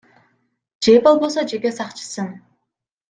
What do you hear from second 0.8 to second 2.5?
Же болбосо жеке сакчысын.